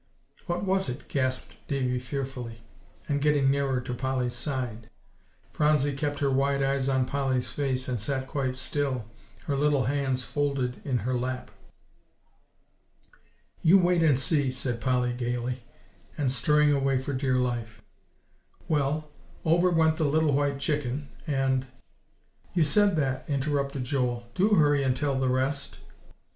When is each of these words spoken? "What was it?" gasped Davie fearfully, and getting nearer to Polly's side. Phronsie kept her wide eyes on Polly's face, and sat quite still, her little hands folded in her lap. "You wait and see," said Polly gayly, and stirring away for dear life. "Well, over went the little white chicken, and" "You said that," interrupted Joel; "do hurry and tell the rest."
"What 0.47 0.63
was 0.65 0.89
it?" 0.89 1.07
gasped 1.07 1.57
Davie 1.67 1.99
fearfully, 1.99 2.63
and 3.07 3.21
getting 3.21 3.51
nearer 3.51 3.79
to 3.81 3.93
Polly's 3.93 4.33
side. 4.33 4.89
Phronsie 5.51 5.95
kept 5.95 6.17
her 6.21 6.31
wide 6.31 6.63
eyes 6.63 6.89
on 6.89 7.05
Polly's 7.05 7.49
face, 7.49 7.87
and 7.87 7.99
sat 7.99 8.25
quite 8.25 8.55
still, 8.55 9.05
her 9.45 9.55
little 9.55 9.83
hands 9.83 10.23
folded 10.23 10.81
in 10.83 10.97
her 11.05 11.13
lap. 11.13 11.51
"You 13.61 13.77
wait 13.77 14.01
and 14.01 14.17
see," 14.17 14.49
said 14.49 14.81
Polly 14.81 15.13
gayly, 15.13 15.61
and 16.17 16.31
stirring 16.31 16.71
away 16.73 16.97
for 16.97 17.13
dear 17.13 17.35
life. 17.35 17.83
"Well, 18.67 19.07
over 19.45 19.69
went 19.69 19.97
the 19.97 20.05
little 20.05 20.33
white 20.33 20.57
chicken, 20.57 21.09
and" 21.27 21.67
"You 22.55 22.63
said 22.63 22.95
that," 22.95 23.23
interrupted 23.29 23.83
Joel; 23.83 24.31
"do 24.33 24.55
hurry 24.55 24.81
and 24.81 24.97
tell 24.97 25.19
the 25.19 25.29
rest." 25.29 25.77